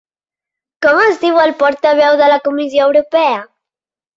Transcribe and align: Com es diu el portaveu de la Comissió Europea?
Com 0.85 1.01
es 1.01 1.19
diu 1.25 1.37
el 1.43 1.53
portaveu 1.61 2.17
de 2.23 2.33
la 2.33 2.41
Comissió 2.49 2.89
Europea? 2.89 3.39